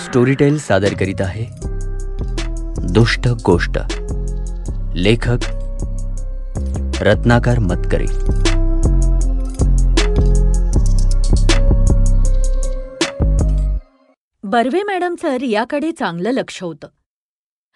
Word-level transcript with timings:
Storytel 0.00 0.58
सादर 0.58 0.94
करीत 0.94 1.20
आहे 1.20 1.46
दुष्ट 2.92 3.28
गोष्ट. 3.28 3.78
लेखक 4.94 5.36
रत्नाकर 7.02 7.58
मतकरे. 7.58 8.06
बर्वे 14.44 14.82
मॅडमचं 14.82 15.36
रियाकडे 15.36 15.92
चांगलं 15.92 16.30
लक्ष 16.30 16.62
होतं. 16.62 16.88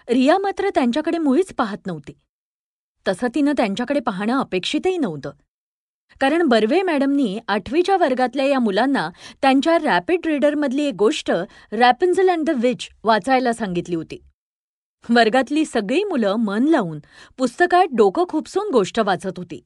रिया 0.08 0.38
मात्र 0.38 0.68
त्यांच्याकडे 0.68 1.18
मुळीच 1.18 1.54
पाहत 1.54 1.78
नव्हती. 1.86 2.18
तसं 3.08 3.26
तिनं 3.34 3.52
त्यांच्याकडे 3.52 4.00
पाहणं 4.00 4.40
अपेक्षितही 4.40 4.98
नव्हतं. 4.98 5.30
कारण 6.20 6.42
बर्वे 6.42 6.82
मॅडमनी 6.82 7.38
आठवीच्या 7.48 7.96
वर्गातल्या 7.96 8.46
या 8.46 8.58
मुलांना 8.58 9.10
त्यांच्या 9.42 9.78
रॅपिड 9.78 10.26
रीडरमधली 10.26 10.84
एक 10.84 10.94
गोष्ट 10.94 11.32
रॅपिन्झल 11.72 12.30
अँड 12.30 12.44
द 12.44 12.50
विच 12.50 12.88
वाचायला 13.04 13.52
सांगितली 13.52 13.94
होती. 13.94 14.22
वर्गातली 15.10 15.64
सगळी 15.64 16.04
मुलं 16.04 16.36
मन 16.36 16.64
लावून 16.64 16.98
पुस्तकात 17.38 17.86
डोकं 17.92 18.24
खुपसून 18.28 18.70
गोष्ट 18.72 19.00
वाचत 19.00 19.36
होती. 19.36 19.64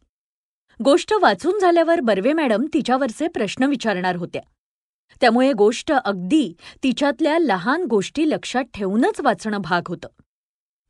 गोष्ट 0.85 1.15
वाचून 1.23 1.59
झाल्यावर 1.61 2.01
बर्वे 2.01 2.33
मॅडम 2.33 2.65
तिच्यावरचे 2.75 3.29
प्रश्न 3.29 3.65
विचारणार 3.65 4.17
होत्या. 4.17 4.43
त्यामुळे 5.21 5.53
गोष्ट 5.53 5.93
अगदी 5.93 6.55
तिच्यातल्या 6.83 7.39
लहान 7.39 7.85
गोष्टी 7.85 8.31
लक्षात 8.31 8.65
ठेवूनच 8.75 9.21
वाचणं 9.21 9.59
भाग 9.59 9.83
होतं. 9.89 10.09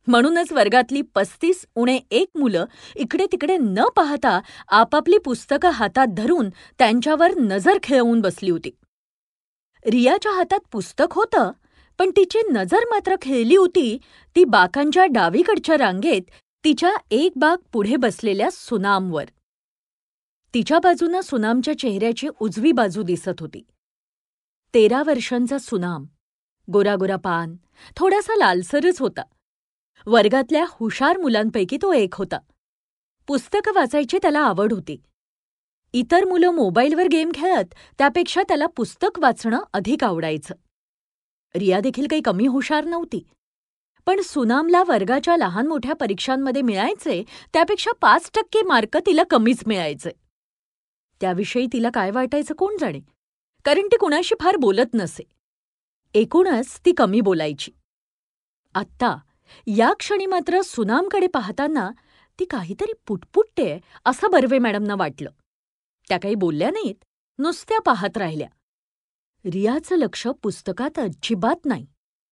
म्हणूनच 0.09 0.51
वर्गातली 0.51 1.01
पस्तीस 1.15 1.65
उणे 1.75 1.99
एक 2.11 2.29
मुलं 2.35 2.65
इकडे 2.95 3.25
तिकडे 3.31 3.57
न 3.57 3.83
पाहता 3.95 4.39
आपापली 4.67 5.17
पुस्तकं 5.17 5.69
हातात 5.69 6.07
धरून 6.07 6.49
त्यांच्यावर 6.79 7.35
नजर 7.37 7.77
खेळवून 7.83 8.21
बसली 8.21 8.49
होती. 8.51 8.69
रियाच्या 9.85 10.31
हातात 10.31 10.59
पुस्तक 10.71 11.13
होतं 11.13 11.51
पण 11.99 12.09
तिची 12.09 12.39
नजर 12.51 12.85
मात्र 12.89 13.15
खेळली 13.21 13.55
होती 13.55 13.97
ती 14.35 14.43
बाकांच्या 14.43 15.05
डावीकडच्या 15.05 15.77
रांगेत 15.77 16.21
तिच्या 16.63 16.91
एक 17.11 17.31
बाग 17.35 17.57
पुढे 17.73 17.95
बसलेल्या 17.95 18.49
सुनामवर. 18.51 19.25
तिच्या 20.53 20.79
बाजूनं 20.79 21.21
सुनामच्या 21.21 21.77
चेहऱ्याची 21.79 22.27
उजवी 22.39 22.71
बाजू 22.71 23.03
दिसत 23.03 23.39
होती. 23.39 23.65
तेरा 24.73 25.03
वर्षांचा 25.05 25.57
सुनाम 25.57 26.05
गोरागोरा 26.67 27.15
पान 27.15 27.55
थोडासा 27.95 28.35
लालसरच 28.35 29.01
होता. 29.01 29.21
वर्गातल्या 30.05 30.65
हुशार 30.69 31.17
मुलांपैकी 31.17 31.77
तो 31.81 31.93
एक 31.93 32.15
होता. 32.15 32.39
पुस्तकं 33.27 33.71
वाचायची 33.75 34.17
त्याला 34.17 34.39
आवड 34.39 34.73
होती. 34.73 35.01
इतर 35.93 36.25
मुलं 36.25 36.51
मोबाईलवर 36.51 37.07
गेम 37.11 37.31
खेळत 37.35 37.75
त्यापेक्षा 37.97 38.41
त्याला 38.47 38.65
पुस्तक 38.65 39.19
वाचणं 39.19 39.59
अधिक 39.73 40.03
आवडायचं. 40.03 40.55
रिया 41.55 41.79
देखील 41.79 42.07
काही 42.07 42.21
कमी 42.21 42.47
हुशार 42.47 42.85
नव्हती. 42.85 43.27
पण 44.05 44.21
सुनामला 44.21 44.83
वर्गाच्या 44.87 45.37
लहान 45.37 45.67
मोठ्या 45.67 45.95
परीक्षांमध्ये 45.95 46.61
मिळायचे 46.61 47.23
त्यापेक्षा 47.53 47.91
पाच 48.01 48.31
टक्के 48.33 48.61
मार्क 48.61 48.97
तिला 48.97 49.23
कमीच 49.29 49.63
मिळायचे. 49.67 50.09
त्याविषयी 51.21 51.67
तिला 51.73 51.89
काय 51.93 52.11
वाटायचं 52.11 52.53
कोण 52.53 52.77
जाणे? 52.79 52.99
कारण 53.65 53.81
ती 53.81 53.97
कुणाशी 53.97 54.35
फार 54.39 54.55
बोलत 54.55 54.93
नसे. 54.93 55.23
एकूणच 56.13 56.79
ती 56.85 56.91
कमी 56.91 57.21
बोलायची. 57.21 57.71
आत्ता 58.75 59.17
या 59.67 59.93
क्षणी 59.93 60.25
मात्र 60.25 60.61
सुनामकडे 60.61 61.27
पाहताना 61.27 61.89
ती 62.39 62.45
काहीतरी 62.45 62.93
पुटपुटते 63.07 63.79
असं 64.05 64.31
बर्वे 64.31 64.59
मॅडमना 64.59 64.95
वाटलं. 64.95 65.29
त्या 66.09 66.17
काही 66.19 66.35
बोलल्या 66.35 66.71
नाहीत 66.71 66.95
नुसत्या 67.39 67.79
पाहत 67.79 68.17
राहिल्या. 68.17 68.47
रियाचं 69.45 69.95
लक्ष 69.95 70.27
पुस्तकात 70.27 70.99
अजिबात 70.99 71.65
नाही. 71.65 71.85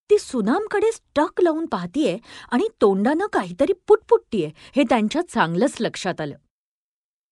ती 0.09 0.19
सुनामकडे 0.19 0.89
टक 1.15 1.41
लावून 1.41 1.65
पाहतीये 1.65 2.17
आणि 2.51 2.67
तोंडानं 2.81 3.25
काहीतरी 3.25 3.73
पुटपुटतीये 3.87 4.51
हे 4.75 4.83
त्यांच्या 4.83 5.21
चांगलंच 5.29 5.77
लक्षात 5.79 6.21
आलं. 6.21 6.37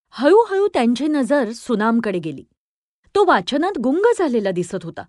हळूहळू 0.09 0.67
त्यांची 0.67 1.07
नजर 1.07 1.51
सुनामकडे 1.51 2.19
गेली. 2.19 2.43
तो 3.15 3.25
वाचनात 3.25 3.77
गुंग 3.77 4.05
झालेला 4.19 4.51
दिसत 4.51 4.77
होता. 4.83 5.01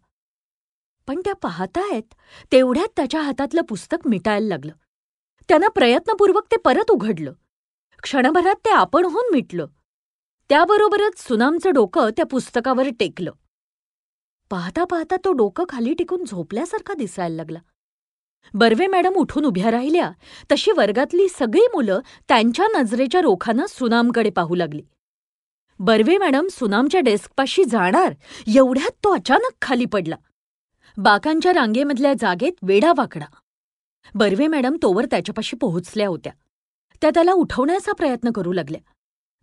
पण 1.07 1.21
त्या 1.21 1.35
पाहतायत 1.35 2.15
तेवढ्यात 2.53 2.89
त्याच्या 2.97 3.21
हातातलं 3.21 3.63
पुस्तक 3.63 4.09
मिटायला 4.09 4.47
लागलं. 4.47 4.73
त्यानं 5.49 5.69
प्रयत्नपूर्वक 5.69 6.43
ते 6.51 6.57
परत 6.57 6.91
उघडलं. 6.91 7.33
क्षणभरात 8.03 8.55
ते 8.55 8.71
आपणहून 8.71 9.33
मिटलं. 9.33 9.67
त्याबरोबरच 10.49 11.29
सुनामचं 11.29 11.73
डोकं 11.73 12.09
त्या 12.11 12.27
पुस्तकावर 12.27 12.89
टेकलं. 12.99 13.33
पाहता 14.51 14.85
पाहता 14.85 15.17
तो 15.25 15.33
डोकं 15.33 15.65
खाली 15.69 15.95
टिकून 15.95 16.25
झोपल्यासारखा 16.25 16.95
दिसायला 16.95 17.37
लागला. 17.37 17.59
बर्वे 18.55 18.87
मॅडम 18.87 19.13
उठून 19.13 19.45
उभ्या 19.45 19.71
राहिल्या. 19.71 20.11
तशी 20.53 20.71
वर्गातली 20.73 21.29
सगळी 21.29 21.67
मुलं 21.75 22.01
त्यांच्या 22.29 22.67
नजरेच्या 22.79 23.21
रोखानं 23.21 23.67
सुनामकडे 23.67 24.31
पाहू 24.31 24.55
लागली. 24.55 24.83
बर्वे 25.79 26.19
मॅडम 26.19 26.47
सुनामच्या 26.51 27.01
डेस्कपाशी 27.01 27.65
जाणार 27.65 28.15
एवढ्यात 28.57 28.91
तो 29.05 29.15
अचानक 29.15 29.53
खाली 29.63 29.85
पडला. 29.85 30.17
बाकांच्या 30.99 31.53
रांगेमधल्या 31.53 32.13
जागेत 32.21 32.53
वेडा 32.63 32.93
वाकडा. 32.97 33.25
बर्वे 34.15 34.47
मॅडम 34.47 34.77
तोवर 34.83 35.05
त्याच्यापाशी 35.05 35.57
पोहोचल्या 35.57 36.09
होत्या. 36.09 36.33
त्या 37.01 37.11
त्याला 37.15 37.33
उठवण्याचा 37.33 37.93
प्रयत्न 37.93 38.31
करू 38.31 38.53
लागल्या. 38.53 38.81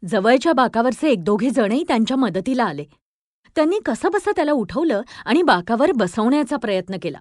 जवळच्या 0.08 0.54
बाकावरचे 0.54 1.10
एक 1.10 1.24
दोघे 1.24 1.50
जणही 1.50 1.84
त्यांच्या 1.88 2.18
मदतीला 2.18 2.64
आले. 2.64 2.86
त्यांनी 3.56 3.80
कसंबसं 3.86 4.32
त्याला 4.32 4.52
उठवलं 4.52 5.02
आणि 5.26 5.42
बाकावर 5.42 5.92
बसवण्याचा 5.92 6.58
प्रयत्न 6.58 6.98
केला. 7.02 7.20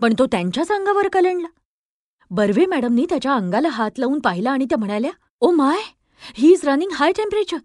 पण 0.00 0.14
तो 0.18 0.26
त्यांच्याच 0.26 0.72
अंगावर 0.72 1.08
कलंडला. 1.08 1.48
बर्वे 2.30 2.66
मॅडमनी 2.66 3.06
त्याच्या 3.08 3.34
अंगाला 3.34 3.68
हात 3.68 3.98
लावून 3.98 4.20
पाहिला 4.20 4.50
आणि 4.50 4.64
त्या 4.64 4.78
म्हणाल्या 4.78 5.10
ओ 5.40 5.50
my 5.50 5.80
he 6.34 6.52
is 6.52 6.68
running 6.68 6.90
high 6.92 7.12
temperature. 7.12 7.58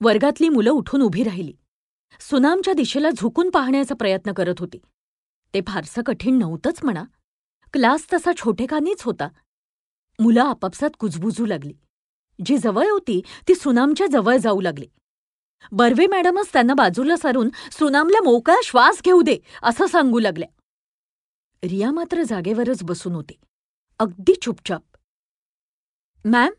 वर्गातली 0.00 0.48
मुलं 0.48 0.70
उठून 0.70 1.02
उभी 1.02 1.22
राहिली. 1.22 1.52
सुनामच्या 2.20 2.74
दिशेला 2.74 3.10
झुकून 3.10 3.50
पाहण्याचा 3.50 3.94
प्रयत्न 3.94 4.32
करत 4.32 4.54
होती. 4.58 4.78
ते 5.54 5.60
फारसं 5.66 6.02
कठीण 6.02 6.38
नव्हतंच 6.38 6.80
म्हणा. 6.84 7.04
क्लास 7.72 8.06
तसा 8.12 8.30
छोटेखानीच 8.36 9.02
होता. 9.02 9.28
मुलं 10.20 10.42
आपापसात 10.42 10.90
कुजबुजू 10.98 11.46
लागली. 11.46 11.74
जी 12.46 12.58
जवळ 12.58 12.88
होती 12.88 13.22
ती 13.48 13.54
सुनामच्या 13.54 14.06
जवळ 14.06 14.36
जाऊ 14.36 14.60
लागली. 14.60 14.86
बर्वे 15.72 16.06
मॅडमच 16.06 16.52
त्यांना 16.52 16.74
बाजूला 16.74 17.16
सारून 17.16 17.48
सुनामला 17.72 18.20
मोकळा 18.24 18.56
श्वास 18.64 19.02
घेऊ 19.04 19.22
दे 19.22 19.38
असं 19.62 19.86
सांगू 19.86 20.18
लागल्या. 20.18 20.48
रिया 21.64 21.90
मात्र 21.90 22.22
जागेवरच 22.22 22.82
बसून 22.82 23.14
होती. 23.14 23.38
अगदी 23.98 24.34
चुपचाप. 24.42 24.82
Ma'am 26.24 26.52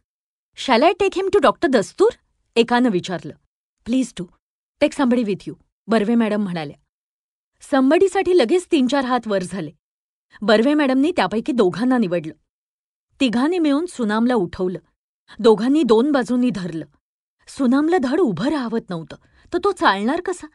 shall 0.55 0.83
I 0.83 0.93
take 0.99 1.11
him 1.15 1.29
to 1.33 1.39
doctor 1.39 1.67
Dastur? 1.67 2.11
एकानं 2.55 2.89
विचारलं. 2.89 3.33
Please 3.85 4.13
to 4.17 4.25
take 4.79 4.93
somebody 4.93 5.23
with 5.23 5.35
you 5.47 5.53
Barve 5.87 6.15
madam 6.15 6.43
म्हणाल्या. 6.43 6.77
संबडीसाठी 7.61 8.37
लगेच 8.37 8.67
तीन 8.71 8.87
चार 8.87 9.05
हात 9.05 9.27
वर 9.27 9.43
झाले. 9.43 9.71
बर्वे 10.41 10.73
मॅडमनी 10.73 11.11
त्यापैकी 11.15 11.51
दोघांना 11.51 11.97
निवडलं. 11.97 12.33
तिघांनी 13.19 13.59
मिळून 13.59 13.85
सुनामला 13.85 14.33
उठवलं. 14.33 14.79
दोघांनी 15.39 15.83
दोन 15.83 16.11
बाजूंनी 16.11 16.49
धरलं. 16.49 16.85
सुनामला 17.47 17.97
धड 17.97 18.19
उभं 18.19 18.49
राहवत 18.49 18.89
नव्हतं. 18.89 19.15
तर 19.53 19.57
तो 19.63 19.71
चालणार 19.71 20.21
कसा? 20.21 20.47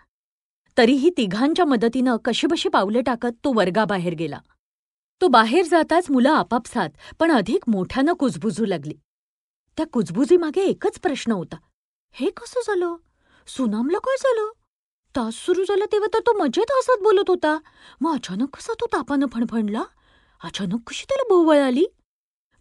तरीही 0.78 1.10
तिघांच्या 1.16 1.64
मदतीनं 1.64 2.16
कशीबशी 2.25 2.69
पावलं 2.69 3.03
टाकत 3.03 3.28
तो 3.44 3.53
वर्गाबाहेर 3.53 4.14
गेला. 4.14 4.38
तो 5.20 5.28
बाहेर 5.28 5.64
जाताच 5.64 6.10
मुलं 6.10 6.31
आपापसात 6.31 6.91
पण 7.19 7.32
अधिक 7.32 7.69
मोठ्यानं 7.69 8.12
कुजबुजू 8.12 8.64
लागली. 8.64 8.94
त्या 9.76 9.87
कुजबुजीमागे 9.87 10.61
एकच 10.61 11.00
प्रश्न 11.00 11.32
होता. 11.32 11.56
हे 12.12 12.31
कसं 12.31 12.61
झालं? 12.61 12.96
सुनामला 13.46 13.99
काय 13.99 14.17
झालं? 14.20 14.63
तास 15.16 15.34
सुरू 15.34 15.64
झाला 15.64 15.84
तेव्हा 15.93 16.08
तर 16.14 16.19
तो 16.19 16.38
मजेत 16.38 16.64
हसत 16.70 17.02
बोलत 17.02 17.25
होता. 17.28 17.58
मग 18.00 18.14
अचानक 18.14 18.56
कसा 18.56 18.72
तो 18.72 18.87
तापानं 18.87 19.26
फणफणला? 19.26 19.82
अचानक 20.44 20.88
कशी 20.88 21.05
त्याला 21.08 21.22
भोवळ 21.28 21.58
आली? 21.58 21.84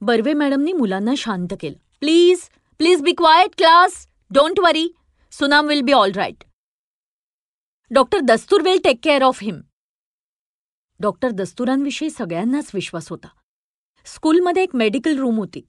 बर्वे 0.02 0.34
मॅडमनी 0.34 0.74
मुलांना 0.74 1.14
शांत 1.18 1.48
केलं. 1.60 1.78
Please 2.00 2.50
please 2.78 3.02
be 3.02 3.12
quiet 3.12 3.50
class. 3.58 4.08
Don't 4.30 4.60
worry. 4.60 4.88
Sunam 5.32 5.68
will 5.68 5.82
be 5.82 5.92
all 5.92 6.12
right. 6.12 6.44
Doctor 7.92 8.20
Dastur 8.20 8.62
will 8.62 8.80
take 8.84 9.00
care 9.04 9.22
of 9.22 9.40
him. 9.44 9.62
Doctor 11.00 11.32
दस्तुरांविषयी 11.32 12.10
सगळ्यांनाच 12.10 12.72
विश्वास 12.74 13.10
होता. 13.10 13.28
स्कूलमध्ये 14.06 14.64
एक 14.64 14.76
मेडिकल 14.76 15.18
रूम 15.18 15.38
होती. 15.38 15.62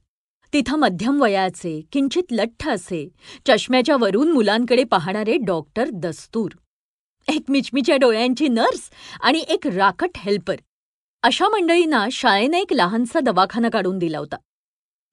तिथं 0.52 0.76
मध्यम 0.76 1.22
वयाचे 1.22 1.81
किंचित 1.92 2.22
लठ्ठ 2.31 2.69
असे 2.69 3.08
चष्म्याच्या 3.46 3.96
वरून 4.00 4.32
मुलांकडे 4.32 4.84
पाहणारे 4.84 5.36
डॉक्टर 5.36 5.84
दस्तूर. 5.92 6.50
एक 7.28 7.42
मिचमिच्या 7.48 7.96
डोळ्यांची 7.96 8.48
नर्स 8.48 8.90
आणि 9.20 9.44
एक 9.48 9.66
राकट 9.66 10.10
हेल्पर. 10.16 10.56
अशा 11.22 11.48
मंडळींना 11.48 12.06
शाळेने 12.12 12.60
एक 12.60 12.72
लहानसा 12.72 13.20
दवाखाना 13.20 13.68
काढून 13.68 13.98
दिला 13.98 14.18
होता. 14.18 14.36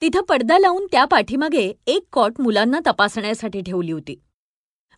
तिथं 0.01 0.21
पडदा 0.21 0.57
लावून 0.59 0.85
त्या 0.91 1.05
पाठीमागे 1.05 1.71
एक 1.87 2.03
कॉट 2.11 2.41
मुलांना 2.41 2.79
तपासण्यासाठी 2.87 3.61
ठेवली 3.61 3.91
होती. 3.91 4.15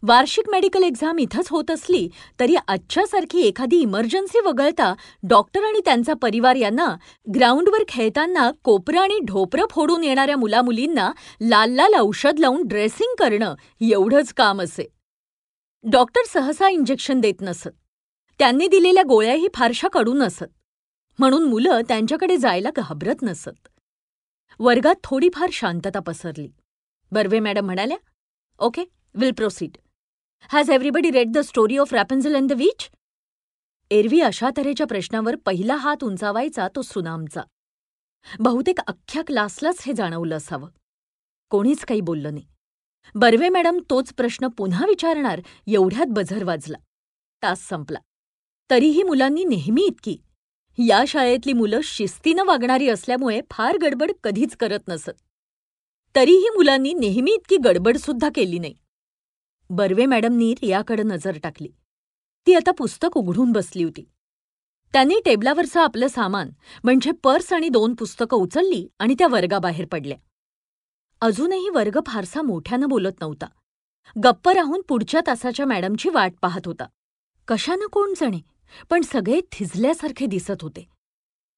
वार्षिक 0.03 0.49
मेडिकल 0.49 0.83
एक्झाम 0.83 1.19
इथंच 1.19 1.47
होत 1.49 1.71
असली 1.71 2.07
तरी 2.39 2.55
आजच्यासारखी 2.67 3.41
एखादी 3.41 3.77
इमर्जन्सी 3.77 4.39
वगळता 4.39 4.93
डॉक्टर 5.23 5.63
आणि 5.63 5.81
त्यांचा 5.85 6.13
परिवार 6.13 6.55
यांना 6.55 6.87
ग्राउंडवर 7.35 7.83
खेळताना 7.87 8.51
कोपरं 8.63 8.99
आणि 8.99 9.19
ढोपरं 9.19 9.65
फोडून 9.71 10.03
येणाऱ्या 10.03 10.37
मुलामुलींना 10.37 11.11
लाल 11.41 11.71
लाल 11.71 11.93
औषध 11.99 12.39
लावून 12.39 12.63
ड्रेसिंग 12.63 13.15
करणं 13.19 13.55
एवढंच 13.81 14.33
काम 14.33 14.61
असे. 14.61 14.87
डॉक्टर 15.91 16.21
सहसा 16.27 16.67
इंजेक्शन 16.69 17.19
देत 17.19 17.41
नसत. 17.41 17.69
त्यांनी 18.39 18.67
दिलेल्या 18.67 19.03
गोळ्याही 19.03 19.47
फारशा 19.53 19.87
कडू 19.87 20.13
नसत. 20.13 20.43
म्हणून 21.19 21.43
मुलं 21.43 21.81
त्यांच्याकडे 21.87 22.37
जायला 22.37 22.69
घाबरत 22.75 23.21
नसत. 23.21 23.67
वर्गात 24.59 24.95
थोडीफार 25.03 25.49
शांतता 25.53 25.99
पसरली. 25.99 26.49
बर्वे 27.11 27.39
मॅडम 27.39 27.65
म्हणाल्या 27.65 27.97
okay 28.59 28.85
we'll 29.15 29.31
proceed. 29.31 29.77
Has 30.51 30.71
everybody 30.71 31.11
read 31.11 31.31
the 31.31 31.37
story 31.37 31.77
of 31.77 31.93
Rapunzel 31.93 32.35
and 32.35 32.49
the 32.49 32.51
witch? 32.51 32.89
एरवी 33.91 34.21
अशा 34.21 34.49
तऱ्हेच्या 34.57 34.87
प्रश्नावर 34.87 35.35
पहिला 35.35 35.75
हात 35.75 36.03
उंचावायचा 36.03 36.67
तो 36.75 36.81
सुनामचा. 36.81 37.41
बहुतेक 38.39 38.79
अख्ख्या 38.79 39.23
क्लासलाच 39.27 39.83
हे 39.85 39.93
जाणवलं 39.93 40.37
असावं. 40.37 40.69
कोणीच 41.49 41.85
काही 41.85 42.01
बोललं 42.01 42.33
नाही. 42.33 42.45
बर्वे 43.15 43.49
मॅडम 43.49 43.77
तोच 43.89 44.13
प्रश्न 44.13 44.47
पुन्हा 44.47 44.85
विचारणार 44.85 45.41
एवढ्यात 45.67 46.05
बझर 46.09 46.43
वाजला. 46.43 46.77
तास 47.43 47.69
संपला. 47.69 47.99
तरीही 48.69 49.03
मुलांनी 49.03 49.43
नेहमी 49.43 49.81
इतकी. 49.81 50.17
या 50.77 51.03
शाळेतली 51.07 51.53
मुलं 51.53 51.79
शिस्तीनं 51.83 52.43
वागणारी 52.43 52.89
असल्यामुळे 52.89 53.41
फार 53.51 53.77
गडबड 53.77 54.11
कधीच 54.23 54.55
करत 54.55 54.79
नसत. 54.87 55.09
तरीही 56.15 56.49
मुलांनी 56.49 56.93
नेहमी 56.93 57.31
इतकी 57.31 57.57
गडबडसुद्धा 57.57 58.29
केली 58.35 58.59
नाही. 58.59 58.75
बर्वे 59.69 60.05
मॅडमनी 60.05 60.53
रियाकडे 60.53 61.03
नजर 61.03 61.37
टाकली. 61.43 61.67
ती 62.47 62.53
आता 62.53 62.71
पुस्तक 62.71 63.17
उघडून 63.17 63.51
बसली 63.51 63.83
होती. 63.83 64.09
त्यांनी 64.93 65.15
टेबलावरचं 65.25 65.81
आपलं 65.81 66.07
सामान 66.07 66.49
म्हणजे 66.83 67.11
पर्स 67.11 67.53
आणि 67.53 67.69
दोन 67.69 67.95
पुस्तकं 67.95 68.37
उचलली 68.37 68.87
आणि 68.99 69.15
त्या 69.19 69.27
वर्गाबाहेर 69.27 69.85
पडल्या. 69.85 70.17
अजूनही 71.23 71.69
वर्ग 71.69 71.99
फारसा 72.07 72.41
मोठ्यानं 72.41 72.89
बोलत 72.89 73.11
नव्हता. 73.21 73.45
गप्प 74.23 74.49
राहून 74.49 74.81
पुढच्या 74.81 75.21
तासाच्या 75.27 75.65
मॅडमची 75.65 76.09
वाट 76.09 76.33
पाहत 76.41 76.61
होता. 76.65 76.85
कशानं 77.47 77.87
कोण 77.87 78.13
जणे? 78.21 78.39
पण 78.89 79.01
सगळे 79.01 79.39
थिजल्यासारखे 79.51 80.25
दिसत 80.25 80.61
होते. 80.61 80.89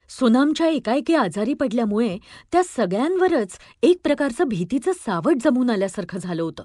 सुनामच्या 0.09 0.67
एकाएकी 0.67 1.15
आजारी 1.15 1.53
पडल्यामुळे 1.53 2.17
त्या 2.51 2.62
सगळ्यांवरच 2.63 3.59
एक 3.83 3.97
प्रकारचं 4.03 4.44
भीतीचं 4.44 4.91
सावट 4.95 5.35
जमून 5.41 5.69
आल्यासारखं 5.69 6.19
झालं 6.19 6.44
होतं. 6.44 6.63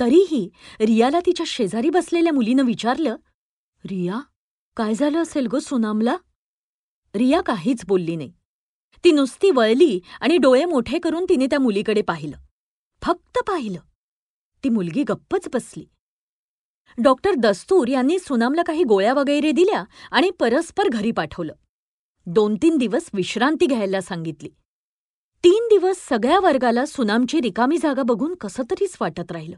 तरीही 0.00 0.50
रियाला 0.80 1.20
तिच्या 1.26 1.46
शेजारी 1.46 1.90
बसलेल्या 1.90 2.32
मुलीनं 2.32 2.64
विचारलं 2.64 3.16
रिया 3.90 4.20
काय 4.76 4.94
झालं 4.94 5.22
असेल 5.22 5.46
गो 5.46 5.58
सुनामला? 5.58 6.16
रिया 7.14 7.40
काहीच 7.40 7.84
बोलली 7.86 8.16
नाही. 8.16 8.32
ती 9.04 9.12
नुसती 9.12 9.50
वळली 9.50 10.00
आणि 10.20 10.36
डोळे 10.36 10.64
मोठे 10.64 10.98
करून 10.98 11.24
तिने 11.28 11.46
त्या 11.46 11.58
मुलीकडे 11.58 12.02
पाहिलं. 12.02 12.36
फक्त 13.02 13.38
पाहिलं. 13.38 13.80
ती 14.64 14.68
मुलगी 14.68 15.02
गप्पच 15.02 15.48
बसली. 15.54 15.84
डॉक्टर 16.98 17.34
दस्तूर 17.34 17.88
यांनी 17.88 18.18
सुनामला 18.18 18.62
काही 18.62 18.84
गोळ्या 18.84 19.14
वगैरे 19.14 19.50
दिल्या 19.50 19.84
आणि 20.10 20.30
परस्पर 20.30 20.88
घरी 20.88 21.10
पाठवलं. 21.10 21.52
दोन 22.26 22.56
तीन 22.62 22.76
दिवस 22.76 23.10
विश्रांती 23.14 23.66
घ्यायला 23.66 24.00
सांगितली. 24.00 24.48
तीन 25.44 25.66
दिवस 25.70 25.96
सगळ्या 26.08 26.40
वर्गाला 26.40 26.86
सुनामची 26.86 27.40
रिकामी 27.40 27.78
जागा 27.78 28.02
बघून 28.02 28.34
कसं 28.34 28.62
तरीच 28.70 28.96
वाटत 29.00 29.32
राहिलं. 29.32 29.56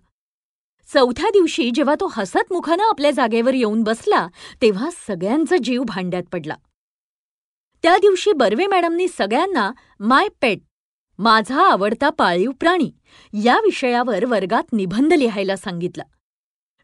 चौथ्या 0.94 1.30
दिवशी 1.32 1.70
जेव्हा 1.74 1.94
तो 1.94 2.12
हसत 2.12 2.52
मुखानं 2.52 2.82
आपल्या 2.82 3.10
जागेवर 3.10 3.54
येऊन 3.54 3.82
बसला 3.82 4.28
तेव्हा 4.62 4.88
सगळ्यांचा 5.06 5.56
जीव 5.64 5.82
भांड्यात 5.82 6.22
पडला. 6.32 6.54
त्या 7.82 7.96
दिवशी 7.96 8.32
बर्वे 8.32 8.66
मॅडमनी 8.66 9.08
सगळ्यांना 9.08 9.70
माय 10.00 10.28
पेट 10.42 10.58
माझा 11.18 11.62
आवडता 11.62 12.10
पाळीव 12.10 12.50
प्राणी 12.50 12.90
या 13.42 13.56
विषयावर 13.64 14.24
वर्गात 14.24 14.72
निबंध 14.72 15.12
लिहायला 15.12 15.56
सांगितला. 15.56 16.02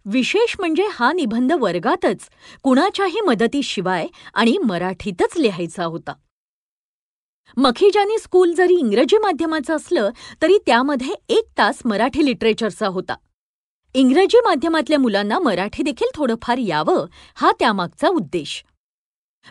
विशेष 0.04 0.56
म्हणजे 0.58 0.86
हा 0.90 1.12
निबंध 1.12 1.52
वर्गातच 1.52 2.28
कुणाच्याही 2.62 3.20
मदतीशिवाय 3.20 4.06
आणि 4.34 4.58
मराठीतच 4.58 5.36
लिहायचा 5.36 5.84
होता. 5.84 6.12
मखिजानी 7.56 8.18
स्कूल 8.18 8.52
जरी 8.52 8.74
इंग्रजी 8.74 9.18
माध्यमाचं 9.18 9.76
असलं 9.76 10.10
तरी 10.42 10.58
त्यामध्ये 10.66 11.14
एक 11.28 11.44
तास 11.58 11.78
मराठी 11.84 12.24
लिटरेचरचा 12.24 12.86
होता. 12.86 13.14
इंग्रजी 13.94 14.40
माध्यमातल्या 14.40 14.98
मुलांना 14.98 15.38
मराठी 15.38 15.82
देखील 15.82 16.08
थोडंफार 16.14 16.58
यावं 16.58 17.06
हा 17.34 17.52
त्यामागचा 17.58 18.08
उद्देश. 18.08 18.64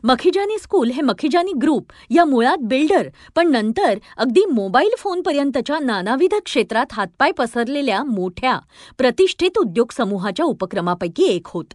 मखिजानी 0.03 0.57
स्कूल 0.59 0.89
हे 0.89 1.01
मखिजानी 1.01 1.51
ग्रुप 1.61 1.91
या 2.09 2.25
मुळात 2.25 2.57
बिल्डर 2.61 3.09
पण 3.35 3.51
नंतर 3.51 3.99
अगदी 4.17 4.45
मोबाईल 4.45 4.95
फोनपर्यंतच्या 4.97 5.79
नानाविध 5.79 6.33
क्षेत्रात 6.45 6.85
हातपाय 6.91 7.31
पसरलेल्या 7.31 8.03
मोठ्या 8.03 8.59
प्रतिष्ठित 8.97 9.57
उद्योग 9.57 9.91
समूहाच्या 9.91 10.45
उपक्रमापैकी 10.45 11.23
एक 11.23 11.47
होत. 11.47 11.65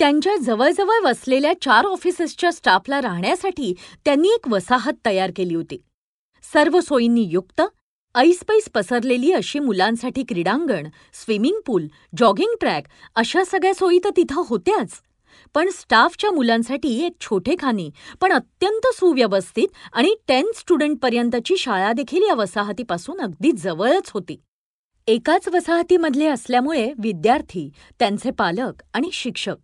त्यांच्या 0.00 0.36
जवळजवळ 0.36 1.00
वसलेल्या 1.04 1.52
चार 1.62 1.84
ऑफिसेसच्या 1.84 2.52
स्टाफला 2.52 3.00
राहण्यासाठी 3.00 3.74
त्यांनी 4.04 4.28
एक 4.28 4.48
वसाहत 4.48 4.92
तयार 5.06 5.30
केली 5.36 5.54
होती. 5.54 5.76
सर्व 6.52 6.80
सोयींनी 6.80 7.28
युक्त 7.30 7.62
ऐसपैस 8.14 8.68
पसरलेली 8.74 9.32
अशी 9.32 9.58
मुलांसाठी 9.58 10.22
क्रीडांगण 10.22 10.86
स्विमिंग 11.14 11.60
पूल 11.66 11.86
जॉगिंग 12.18 12.54
ट्रॅक 12.60 12.84
अशा 13.16 13.44
सगळ्या 13.44 13.74
सोयी 13.74 13.98
तर 14.04 14.10
तिथं 14.16 14.42
होत्याच. 14.46 15.00
पण 15.54 15.68
स्टाफच्या 15.72 16.30
मुलांसाठी 16.30 17.04
एक 17.04 17.12
छोटेखानी 17.20 17.90
पण 18.20 18.32
अत्यंत 18.32 18.86
सुव्यवस्थित 18.86 19.68
आणि 19.92 20.14
टेन्थ 20.28 20.58
स्टुडंटपर्यंतची 20.58 21.56
शाळा 21.56 21.92
देखील 21.92 22.22
या 22.22 22.34
वसाहतीपासून 22.34 23.20
अगदी 23.20 23.52
जवळच 23.52 24.10
होती. 24.14 24.40
एकाच 25.06 25.48
वसाहतीमधले 25.48 26.26
असल्यामुळे 26.26 26.92
विद्यार्थी 26.98 27.70
त्यांचे 27.98 28.30
पालक 28.30 28.82
आणि 28.94 29.10
शिक्षक 29.12 29.56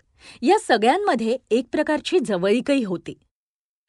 या 0.42 0.58
सगळ्यांमध्ये 0.58 1.36
एक 1.50 1.64
प्रकारची 1.72 2.18
जवळीकही 2.18 2.84
होती. 2.84 3.18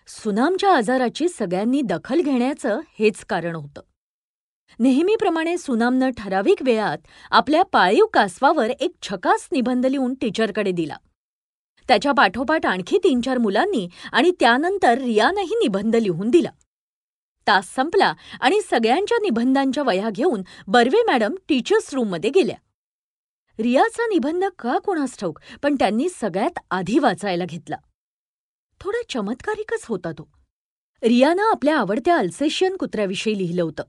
सुनामच्या 0.07 0.75
आजाराची 0.75 1.29
सगळ्यांनी 1.29 1.81
दखल 1.81 2.21
घेण्याचं 2.21 2.79
हेच 2.99 3.25
कारण 3.25 3.55
होतं. 3.55 3.81
नेहमीप्रमाणे 4.79 5.57
सुनामनं 5.57 6.09
ठराविक 6.17 6.61
वेळात 6.61 6.97
आपल्या 7.31 7.63
पाळीव 7.63 8.05
कासवावर 8.05 8.69
एक 8.69 8.91
छकास 9.01 9.47
निबंध 9.51 9.85
लिहून 9.85 10.13
टीचरकडे 10.13 10.71
दिला. 10.71 10.95
त्याच्या 11.89 12.11
पाठोपाठ 12.11 12.65
आणखी 12.65 12.97
तीन 12.97 13.21
चार 13.21 13.37
मुलांनी 13.37 13.89
आणि 14.11 14.31
त्यानंतर 14.39 14.97
रियानंही 14.97 15.55
निबंध 15.55 15.95
लिहून 15.95 16.29
दिला. 16.29 16.49
तास 17.47 17.75
संपला 17.75 18.13
आणि 18.41 18.61
सगळ्यांच्या 18.61 19.17
निबंधांच्या 19.21 19.83
वह्या 19.83 20.09
घेऊन 20.09 20.41
बर्वे 20.67 21.03
मॅडम 21.07 21.35
टीचर्स 21.47 21.93
रूममध्ये 21.93 22.29
गेल्या. 22.29 22.55
रियाचा 23.59 24.07
निबंध 24.07 24.45
का 24.59 24.77
कोणास 24.77 25.17
ठाऊक 25.19 25.39
पण 25.63 25.75
त्यांनी 25.75 26.09
सगळ्यात 26.09 26.59
आधी 26.71 26.99
वाचायला 26.99 27.45
घेतला. 27.45 27.75
थोडा 28.79 29.01
चमत्कारिकच 29.09 29.85
होता 29.85 30.11
तो. 30.11 30.29
रियानं 31.03 31.43
आपल्या 31.43 31.77
आवडत्या 31.77 32.17
अल्सेशियन 32.17 32.77
कुत्र्याविषयी 32.77 33.37
लिहिलं 33.37 33.63
होतं. 33.63 33.83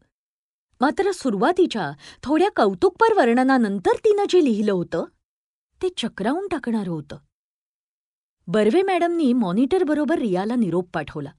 मात्र 0.81 1.11
सुरुवातीच्या 1.13 1.93
थोड्या 2.23 2.49
कौतुकपर 2.57 3.13
वर्णनानंतर 3.13 3.91
तिनं 4.05 4.25
जे 4.29 4.45
लिहिलं 4.45 4.73
होतं 4.73 5.05
ते 5.83 5.89
चक्रावून 5.97 6.49
टाकणारं 6.49 6.91
होतं. 6.91 7.17
बर्वे 8.53 8.83
मॅडमनी 8.83 9.33
मॉनिटरबरोबर 9.33 10.19
रियाला 10.19 10.55
निरोप 10.55 10.91
पाठवला. 10.95 11.33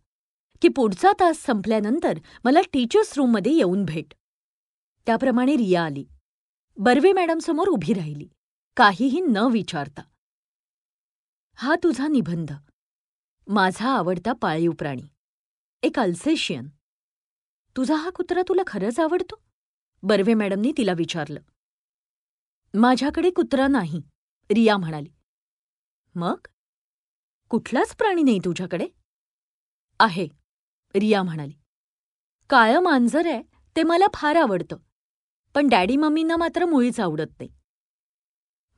की 0.62 0.68
पुढचा 0.68 1.12
तास 1.20 1.38
संपल्यानंतर 1.38 2.20
मला 2.44 2.60
टीचर्स 2.74 3.18
रूममध्ये 3.18 3.52
येऊन 3.52 3.86
भेट. 3.86 4.14
त्याप्रमाणे 5.06 5.54
रिया 5.54 5.84
आली. 5.84 6.06
बर्वे 6.78 7.14
मॅडमसमोर 7.14 7.68
उभी 7.68 7.94
राहिली. 7.94 8.28
काहीही 8.78 9.22
न 9.22 9.38
विचारता. 9.38 10.02
हा 11.54 11.76
तुझा 11.84 12.08
निबंध. 12.08 12.52
माझा 13.48 13.90
आवडता 13.98 14.34
पाळीव 14.34 14.72
प्राणी. 14.72 15.04
एक 15.84 16.00
अल्सेशियन. 16.00 16.68
तुझा 17.78 17.96
हा 17.96 18.10
कुत्रा 18.10 18.42
तुला 18.42 18.62
खरंच 18.68 19.00
आवडतो? 19.00 19.36
बर्वे 20.04 20.34
मॅडमनी 20.34 20.72
तिला 20.78 20.94
विचारलं. 20.98 21.40
माझ्याकडे 22.74 23.30
कुत्रा 23.30 23.68
नाही 23.68 24.02
रिया 24.52 24.78
म्हणाली. 24.78 25.10
मग? 26.16 26.38
कुठलाच 27.52 27.96
प्राणी 27.96 28.24
नाही 28.24 28.40
तुझ्याकडे? 28.40 28.88
आहे 30.00 30.28
रिया 30.96 31.24
म्हणाली. 31.24 31.54
काळं 32.50 32.80
मांजर 32.80 33.28
आहे 33.28 33.42
ते 33.76 33.84
मला 33.84 34.06
फार 34.14 34.36
आवडतं. 34.36 34.78
पण 35.56 35.68
डॅडी 35.68 35.98
मम्मींना 35.98 36.38
मात्र 36.38 36.66
मुळीच 36.66 37.00
आवडत 37.00 37.40
नाही. 37.40 37.50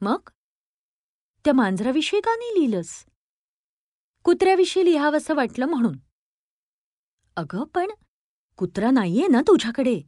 मग? 0.02 0.30
त्या 1.46 1.54
मांजराविषयी 1.54 2.22
का 2.22 2.36
नाही 2.36 2.60
लिहिलंस? 2.60 3.06
कुत्र्याविषयी 4.24 4.86
लिहावंसं 4.86 5.36
वाटलं 5.36 5.66
म्हणून. 5.66 5.98
अगं 7.36 7.64
पण 7.64 7.92
कुत्रा 8.58 8.92
नाहीये 8.92 9.28
ना 9.28 9.42
तुझ्याकडे? 9.42 10.02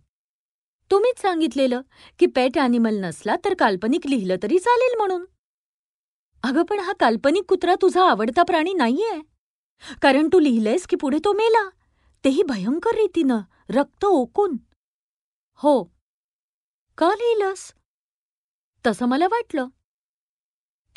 तुम्हीच 0.91 1.22
सांगितलेलं 1.22 1.81
की 2.19 2.25
पेट 2.25 2.57
ॲनिमल 2.57 2.95
नसला 2.95 3.36
तर 3.45 3.53
काल्पनिक 3.60 4.07
लिहिलं 4.07 4.36
तरी 4.43 4.60
चालेल 4.60 4.98
म्हणून. 4.98 5.25
अगं 6.46 6.64
पण 6.64 6.80
हा 6.80 6.94
काल्पनिक 7.00 7.44
कुत्रा 7.50 7.75
तुझा 7.82 8.10
आवडता 8.10 8.44
प्राणी 8.44 8.74
नाहीये. 8.74 9.22
कारण 10.02 10.28
तू 10.28 10.40
लिहिलंयस 10.40 10.88
की 10.88 10.96
पुढे 10.96 11.18
तो 11.20 11.34
मेला. 11.34 11.70
तेही 12.24 12.44
भयंकर 12.44 12.96
रीतीनं 12.96 13.38
रक्त 13.70 14.06
ओकून. 14.06 14.58
हो. 15.56 15.84
का 16.98 17.10
लिहिलंस? 17.16 17.74
तसं 18.88 19.06
मला 19.06 19.25
वाटलं. 19.28 19.68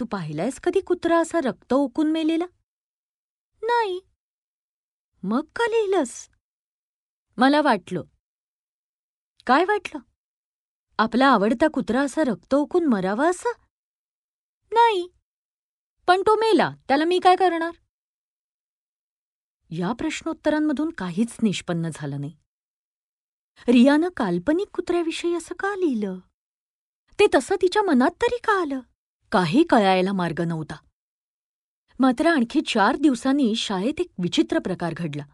तू 0.01 0.05
पाहिलायस 0.05 0.61
कधी 0.61 0.81
कुत्रा 0.81 1.21
असा 1.21 1.41
रक्त 1.45 1.73
ओकून 1.73 2.13
मेलेला? 2.13 2.47
नाही. 3.63 4.01
मग 5.23 5.45
का 5.57 5.67
लिहिलंस? 5.67 6.31
मला 7.37 7.63
वाटलं. 7.63 8.03
काय 9.47 9.65
वाटलं? 9.65 10.01
आपला 10.99 11.27
आवडता 11.27 11.67
कुत्रा 11.75 12.03
असा 12.03 12.23
रक्त 12.25 12.55
ओकून 12.55 12.87
मरावा 12.87 13.29
असं? 13.29 13.53
नाही. 14.73 15.09
पण 16.09 16.21
तो 16.21 16.37
मेला 16.37 16.71
त्याला 16.89 17.05
मी 17.05 17.19
काय 17.19 17.37
करणार? 17.37 17.71
या 19.71 19.93
प्रश्नोत्तरांमधून 19.93 20.91
काहीच 20.91 21.37
निष्पन्न 21.43 21.89
झालं 21.95 22.21
नाही. 22.21 22.33
रियानं 23.69 24.09
काल्पनिक 24.17 24.69
कुत्र्याविषयी 24.69 25.35
असं 25.35 25.55
का 25.55 25.77
लिहिलं? 25.77 26.19
ते 27.19 27.27
तसं 27.35 27.55
तिच्या 27.55 27.83
मनात 27.83 28.11
तरी 28.11 28.37
का 28.37 28.63
आलं? 28.63 28.81
काही 29.33 29.63
कळायला 29.63 30.13
मार्ग 30.13 30.41
नव्हता. 30.41 30.77
मात्र 31.99 32.27
आणखी 32.27 32.61
चार 32.61 32.97
दिवसांनी 32.97 33.55
शाळेत 33.55 34.01
एक 34.01 34.11
विचित्र 34.23 34.59
प्रकार 34.59 34.95
घडला. 34.97 35.25